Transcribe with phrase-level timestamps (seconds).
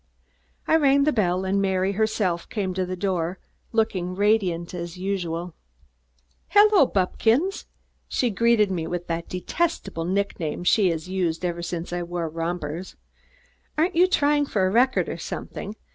[0.67, 3.37] I rang the bell and Mary, herself, came to the door,
[3.71, 5.53] looking radiant as usual.
[6.47, 7.67] "Hello, Buppkins!"
[8.07, 12.95] She greeted me with that detestable nick name she has used since I wore rompers.
[13.77, 15.75] "Aren't you trying for a record or something?